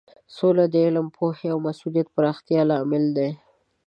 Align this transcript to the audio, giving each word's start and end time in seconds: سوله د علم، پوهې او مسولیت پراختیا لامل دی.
سوله 0.35 0.63
د 0.73 0.75
علم، 0.85 1.07
پوهې 1.17 1.47
او 1.53 1.57
مسولیت 1.67 2.07
پراختیا 2.15 2.61
لامل 2.69 3.05
دی. 3.17 3.29